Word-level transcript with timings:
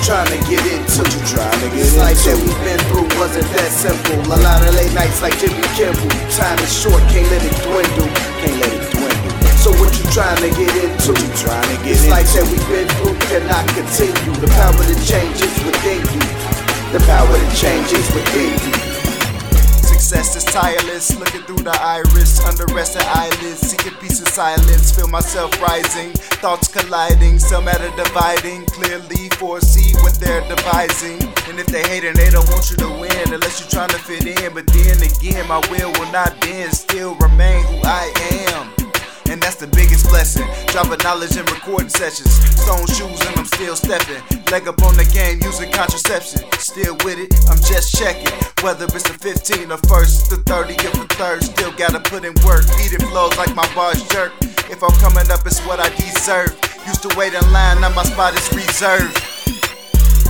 trying 0.00 0.30
to 0.32 0.40
get 0.48 0.64
into? 0.64 1.04
What 1.04 1.12
you 1.12 1.22
trying 1.28 1.60
to 1.60 1.68
get 1.68 1.82
This 1.84 1.96
life 1.98 2.20
that 2.24 2.36
we've 2.40 2.62
been 2.64 2.80
through 2.88 3.08
wasn't 3.20 3.48
that 3.52 3.70
simple. 3.72 4.18
A 4.32 4.38
lot 4.40 4.64
of 4.64 4.72
late 4.72 4.92
nights 4.96 5.20
like 5.20 5.36
Jimmy 5.36 5.60
Kimmel. 5.76 6.08
Time 6.32 6.58
is 6.64 6.72
short, 6.72 7.02
can't 7.12 7.28
let 7.28 7.42
it 7.44 7.56
dwindle. 7.66 8.08
Can't 8.40 8.56
let 8.62 8.72
it 8.72 8.84
dwindle. 8.94 9.32
So 9.60 9.70
what 9.78 9.92
you 9.94 10.04
trying 10.10 10.40
to 10.42 10.50
get 10.54 10.72
into? 10.82 11.12
Trying 11.38 11.68
to 11.70 11.76
get 11.84 11.94
This 11.94 12.02
into. 12.08 12.16
life 12.16 12.30
that 12.34 12.44
we've 12.50 12.68
been 12.72 12.88
through 12.98 13.16
cannot 13.30 13.64
continue. 13.76 14.34
The 14.40 14.50
power 14.58 14.82
to 14.82 14.96
change 15.06 15.38
is 15.38 15.54
within 15.62 16.02
you. 16.10 16.22
The 16.90 17.00
power 17.06 17.30
to 17.30 17.48
change 17.54 17.92
is 17.92 18.06
within 18.10 18.52
you. 18.58 18.81
Success 20.02 20.34
is 20.34 20.44
tireless, 20.52 21.16
looking 21.16 21.42
through 21.42 21.62
the 21.62 21.78
iris, 21.80 22.44
under 22.44 22.66
rested 22.74 23.04
eyelids, 23.06 23.60
seeking 23.60 23.96
peace 24.00 24.18
in 24.18 24.26
silence. 24.26 24.90
Feel 24.90 25.06
myself 25.06 25.62
rising, 25.62 26.10
thoughts 26.42 26.66
colliding, 26.66 27.38
some 27.38 27.66
matter 27.66 27.88
dividing. 27.96 28.66
Clearly 28.66 29.28
foresee 29.38 29.94
what 30.02 30.14
they're 30.14 30.42
devising. 30.48 31.22
And 31.48 31.60
if 31.60 31.66
they 31.66 31.84
hate 31.84 32.02
and 32.02 32.16
they 32.16 32.30
don't 32.30 32.48
want 32.50 32.68
you 32.68 32.76
to 32.78 32.88
win, 32.88 33.32
unless 33.32 33.60
you're 33.60 33.70
trying 33.70 33.90
to 33.90 33.98
fit 33.98 34.26
in. 34.26 34.52
But 34.52 34.66
then 34.66 35.00
again, 35.00 35.46
my 35.46 35.60
will 35.70 35.92
will 35.92 36.10
not 36.10 36.38
bend, 36.40 36.74
still 36.74 37.14
remain 37.14 37.64
who 37.66 37.78
I 37.84 38.12
am. 38.50 38.61
And 39.32 39.40
that's 39.40 39.56
the 39.56 39.66
biggest 39.66 40.12
blessing. 40.12 40.44
Dropping 40.76 41.00
knowledge 41.00 41.40
in 41.40 41.46
recording 41.48 41.88
sessions. 41.88 42.28
Stone 42.52 42.84
shoes 42.92 43.16
and 43.24 43.32
I'm 43.40 43.48
still 43.48 43.72
stepping. 43.72 44.20
Leg 44.52 44.68
up 44.68 44.76
on 44.84 44.92
the 45.00 45.08
game 45.08 45.40
using 45.40 45.72
contraception. 45.72 46.44
Still 46.60 47.00
with 47.00 47.16
it, 47.16 47.32
I'm 47.48 47.56
just 47.64 47.96
checking. 47.96 48.28
Whether 48.60 48.84
it's 48.92 49.08
the 49.08 49.16
15 49.16 49.72
or 49.72 49.80
first, 49.88 50.28
the 50.28 50.36
30 50.44 50.76
or 50.84 51.08
the 51.08 51.08
third. 51.16 51.40
Still 51.48 51.72
gotta 51.80 52.04
put 52.04 52.28
in 52.28 52.36
work. 52.44 52.68
Beat 52.76 52.92
it 52.92 53.00
flows 53.08 53.32
like 53.40 53.56
my 53.56 53.64
bars 53.72 54.04
jerk. 54.12 54.36
If 54.68 54.84
I'm 54.84 54.92
coming 55.00 55.24
up, 55.32 55.48
it's 55.48 55.64
what 55.64 55.80
I 55.80 55.88
deserve. 55.96 56.52
Used 56.84 57.00
to 57.08 57.10
wait 57.16 57.32
in 57.32 57.40
line, 57.56 57.80
now 57.80 57.88
my 57.96 58.04
spot 58.04 58.36
is 58.36 58.44
reserved. 58.52 59.16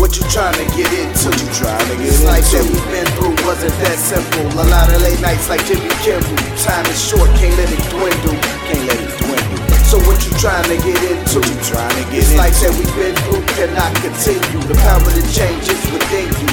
What 0.00 0.16
you 0.16 0.24
trying 0.32 0.56
to 0.56 0.64
get 0.72 0.88
into? 0.96 1.28
What 1.28 1.36
you 1.36 1.52
trying 1.52 1.84
to 1.84 1.96
get 2.00 2.16
This 2.16 2.24
life 2.24 2.48
that 2.48 2.64
into? 2.64 2.72
we've 2.72 2.88
been 2.96 3.08
through 3.20 3.36
wasn't 3.44 3.76
that 3.84 4.00
simple. 4.00 4.48
A 4.56 4.64
lot 4.72 4.88
of 4.88 5.04
late 5.04 5.20
nights 5.20 5.52
like 5.52 5.60
Jimmy 5.68 5.92
Kimmel. 6.00 6.32
Time 6.64 6.88
is 6.88 6.96
short, 6.96 7.28
can't 7.36 7.52
let 7.60 7.68
it 7.68 7.84
dwindle. 7.92 8.55
Can't 8.66 8.84
let 8.86 8.98
it 9.00 9.10
dwindle. 9.18 9.58
So 9.86 9.98
what 10.02 10.18
you 10.26 10.32
trying 10.42 10.66
to 10.66 10.76
get 10.82 10.98
into? 11.06 11.38
you 11.38 11.56
Trying 11.62 11.94
to 11.94 12.04
get 12.10 12.26
This 12.26 12.36
life 12.36 12.54
into. 12.58 12.66
that 12.66 12.74
we've 12.78 12.94
been 12.98 13.14
through 13.26 13.44
cannot 13.54 13.92
continue. 14.02 14.60
The 14.66 14.74
power 14.82 15.06
to 15.06 15.24
change 15.30 15.64
is 15.70 15.82
within 15.94 16.26
you. 16.42 16.50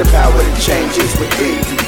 The 0.00 0.06
power 0.10 0.32
to 0.40 0.54
change 0.60 0.96
is 0.96 1.12
within 1.20 1.60
you. 1.70 1.80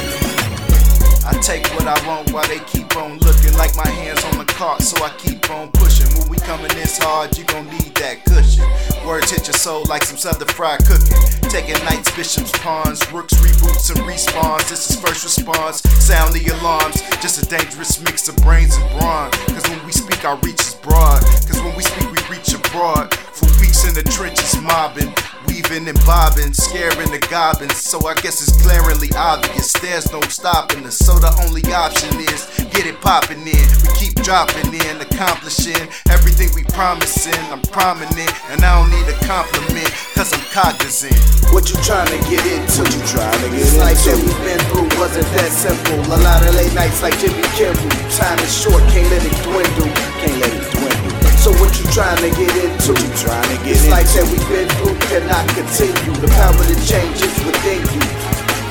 I 1.27 1.33
take 1.43 1.67
what 1.75 1.89
I 1.89 1.99
want 2.07 2.31
while 2.33 2.47
they 2.47 2.61
keep 2.71 2.95
on 2.97 3.19
looking 3.19 3.53
like 3.59 3.75
my 3.77 3.89
hands 3.89 4.23
on 4.31 4.39
the 4.39 4.45
cart, 4.45 4.81
so 4.83 5.03
I 5.05 5.11
keep 5.19 5.51
on 5.51 5.71
pushing. 5.73 6.07
When 6.21 6.29
we 6.29 6.37
coming 6.39 6.69
this 6.79 6.99
hard, 6.99 7.37
you 7.37 7.43
gon' 7.45 7.67
need 7.67 7.95
that 7.99 8.23
cushion. 8.25 8.63
Words 9.05 9.31
hit 9.33 9.47
your 9.49 9.55
soul 9.59 9.83
like 9.89 10.05
some 10.05 10.17
southern 10.17 10.47
fried 10.49 10.85
cooking. 10.87 11.19
Taking 11.51 11.83
knights, 11.85 12.15
bishops, 12.15 12.53
pawns, 12.63 13.01
rooks, 13.13 13.35
reboots, 13.43 13.91
and 13.91 13.99
respawns. 14.07 14.69
This 14.71 14.89
is 14.91 15.01
first 15.01 15.25
response. 15.25 15.83
Sound 15.99 16.33
the 16.33 16.47
alarms. 16.61 16.96
Just 17.27 17.43
a 17.43 17.57
dangerous 17.59 18.01
mix 18.05 18.29
of 18.29 18.37
brains 18.37 18.77
and 18.77 18.89
brawn. 19.01 19.33
Cause 19.51 19.69
when 19.69 19.85
we 19.85 19.91
speak, 19.91 20.25
our 20.25 20.37
reach 20.47 20.61
is 20.61 20.77
broad. 20.77 21.21
Cause 21.51 21.61
when 21.61 21.75
we 21.75 21.83
speak, 21.83 22.07
we 22.13 22.23
reach 22.31 22.55
abroad. 22.55 23.13
For 23.13 23.47
weeks 23.59 23.83
in 23.83 23.95
the 23.95 24.05
trenches, 24.15 24.55
mobbing. 24.63 25.13
Weaving 25.49 25.89
and 25.89 25.99
bobbing, 26.07 26.55
scaring 26.55 27.11
the 27.11 27.19
goblins. 27.29 27.83
So 27.83 27.99
I 28.07 28.15
guess 28.15 28.39
it's 28.47 28.63
glaringly 28.63 29.11
obvious. 29.17 29.73
There's 29.73 30.13
no 30.13 30.21
stopping 30.23 30.87
us. 30.87 30.99
So 30.99 31.19
the 31.19 31.35
only 31.43 31.67
option 31.75 32.15
is 32.15 32.47
get 32.71 32.87
it 32.87 33.01
popping 33.01 33.43
in. 33.43 33.67
We 33.83 33.91
keep 33.99 34.15
dropping 34.23 34.71
in, 34.71 35.01
accomplishing 35.03 35.83
everything 36.07 36.55
we 36.55 36.63
promising. 36.71 37.43
I'm 37.51 37.63
prominent, 37.75 38.31
and 38.55 38.63
I 38.63 38.71
don't 38.79 38.95
need 38.95 39.11
a 39.11 39.19
compliment, 39.27 39.76
cause 40.15 40.33
I'm 40.33 40.45
cognizant. 40.53 41.17
What 41.53 41.71
you 41.71 41.77
trying 41.83 42.09
to 42.09 42.21
get 42.29 42.45
into? 42.45 42.83
What 42.83 42.93
you 42.93 43.03
trying 43.07 43.41
to 43.45 43.49
get 43.53 43.61
This 43.61 43.77
life 43.79 44.01
that 44.05 44.19
we've 44.19 44.43
been 44.45 44.61
through 44.73 44.89
wasn't 44.99 45.29
that 45.37 45.51
simple. 45.53 46.01
A 46.13 46.19
lot 46.21 46.43
of 46.43 46.55
late 46.55 46.75
nights 46.75 47.03
like 47.03 47.17
Jimmy 47.19 47.45
Kimmel. 47.55 47.87
Time 48.13 48.39
is 48.41 48.53
short, 48.53 48.83
can't 48.93 49.09
let 49.13 49.23
it 49.23 49.37
dwindle. 49.45 49.91
Can't 50.21 50.39
let 50.41 50.53
it 50.53 50.67
dwindle. 50.75 51.17
So 51.39 51.53
what 51.63 51.71
you 51.79 51.87
trying 51.95 52.19
to 52.19 52.31
get 52.35 52.53
into? 52.59 52.93
Trying 53.23 53.49
to 53.51 53.57
get 53.63 53.79
This 53.79 53.87
life 53.89 54.11
that 54.19 54.27
we've 54.27 54.49
been 54.51 54.69
through 54.83 54.99
cannot 55.07 55.47
continue. 55.55 56.13
The 56.19 56.31
power 56.35 56.59
to 56.59 56.77
change 56.83 57.23
is 57.23 57.37
within 57.47 57.83
you. 57.95 58.03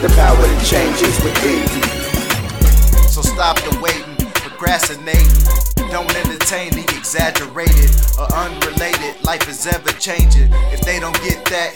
The 0.03 0.11
power 0.15 0.43
to 0.43 0.57
change 0.65 0.99
is 1.01 1.15
within 1.23 1.63
you. 1.71 1.83
So 3.07 3.21
stop 3.21 3.55
the 3.61 3.79
waiting, 3.79 4.17
procrastinating. 4.43 5.74
Don't 5.95 6.13
entertain 6.27 6.71
the 6.71 6.83
exaggerated 6.91 7.87
or 8.19 8.27
unrelated. 8.35 9.15
Life 9.23 9.47
is 9.47 9.65
ever 9.65 9.87
changing. 9.95 10.51
If 10.75 10.81
they 10.81 10.99
don't 10.99 11.15
get 11.23 11.39
that, 11.45 11.71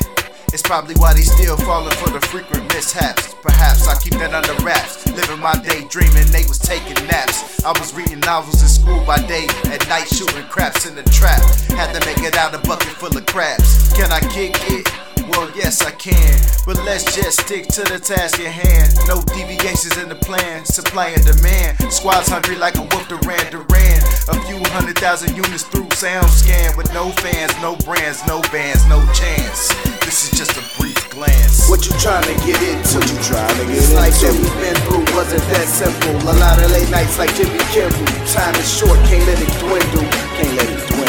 it's 0.52 0.62
probably 0.62 0.96
why 0.96 1.14
they 1.14 1.22
still 1.22 1.56
falling 1.56 1.96
for 1.96 2.10
the 2.10 2.20
frequent 2.28 2.68
mishaps. 2.68 3.34
Perhaps 3.36 3.88
I 3.88 3.98
keep 4.04 4.20
that 4.20 4.34
under 4.34 4.62
wraps. 4.62 5.08
Living 5.08 5.40
my 5.40 5.56
day 5.64 5.88
dreaming 5.88 6.28
they 6.36 6.44
was 6.52 6.60
taking 6.60 7.00
naps. 7.08 7.64
I 7.64 7.72
was 7.80 7.94
reading 7.94 8.20
novels 8.20 8.62
in 8.62 8.68
school 8.68 9.00
by 9.06 9.24
day, 9.24 9.48
at 9.72 9.88
night 9.88 10.10
shooting 10.12 10.44
craps 10.52 10.86
in 10.86 10.96
the 10.96 11.04
trap. 11.16 11.40
Had 11.80 11.96
to 11.96 12.06
make 12.06 12.20
it 12.20 12.36
out 12.36 12.54
a 12.54 12.60
bucket 12.68 12.92
full 13.00 13.16
of 13.16 13.26
crabs. 13.26 13.94
Can 13.96 14.12
I 14.12 14.20
kick 14.20 14.52
it? 14.68 15.09
Well, 15.40 15.56
yes, 15.56 15.80
I 15.80 15.92
can. 15.96 16.36
But 16.68 16.84
let's 16.84 17.16
just 17.16 17.48
stick 17.48 17.64
to 17.80 17.88
the 17.88 17.96
task 17.96 18.44
at 18.44 18.52
hand. 18.52 18.92
No 19.08 19.24
deviations 19.24 19.96
in 19.96 20.12
the 20.12 20.20
plan. 20.20 20.66
Supply 20.66 21.16
and 21.16 21.24
demand. 21.24 21.80
Squad's 21.88 22.28
hungry 22.28 22.60
like 22.60 22.76
a 22.76 22.84
wolf 22.84 23.08
Duran 23.08 23.48
Duran. 23.48 24.04
A 24.28 24.36
few 24.44 24.60
hundred 24.76 25.00
thousand 25.00 25.40
units 25.40 25.64
through 25.64 25.88
SoundScan. 25.96 26.76
With 26.76 26.92
no 26.92 27.16
fans, 27.24 27.56
no 27.64 27.80
brands, 27.88 28.20
no 28.28 28.44
bands, 28.52 28.84
no 28.92 29.00
chance. 29.16 29.72
This 30.04 30.28
is 30.28 30.36
just 30.36 30.60
a 30.60 30.64
brief 30.76 31.00
glance. 31.08 31.72
What 31.72 31.88
you 31.88 31.96
trying 32.04 32.28
to 32.28 32.36
get 32.44 32.60
into? 32.60 33.00
What 33.00 33.08
You 33.08 33.20
trying 33.24 33.56
to 33.64 33.64
get 33.64 33.80
This 33.80 33.96
life 33.96 34.20
that 34.20 34.36
we've 34.36 34.60
been 34.60 34.76
through 34.92 35.08
wasn't 35.16 35.48
that 35.56 35.72
simple. 35.72 36.20
A 36.20 36.36
lot 36.36 36.60
of 36.60 36.68
late 36.76 36.92
nights 36.92 37.16
like 37.16 37.32
Jimmy 37.40 37.64
Kimmel. 37.72 37.96
Time 38.28 38.60
is 38.60 38.68
short, 38.68 39.00
can't 39.08 39.24
let 39.24 39.40
it 39.40 39.56
dwindle. 39.64 40.04
Can't 40.36 40.52
let 40.60 40.68
it 40.68 40.84
dwindle. 40.92 41.09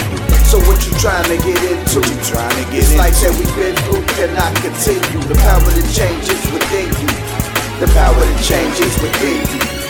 So 0.50 0.58
what 0.66 0.84
you 0.84 0.92
trying 0.98 1.22
to 1.26 1.36
get 1.36 1.62
into? 1.62 2.00
You 2.00 2.24
Trying 2.24 2.50
to 2.50 2.72
get 2.72 2.82
This 2.82 2.96
life 2.98 3.14
that 3.22 3.30
we've 3.38 3.54
been 3.54 3.76
through 3.86 4.02
cannot 4.18 4.52
continue. 4.58 5.22
The 5.28 5.38
power 5.46 5.62
to 5.62 5.82
change 5.94 6.26
is 6.26 6.42
within 6.50 6.90
you. 6.98 7.06
The 7.78 7.86
power 7.94 8.18
to 8.18 8.42
change 8.42 8.80
is 8.80 9.00
within 9.00 9.46
you. 9.46 9.89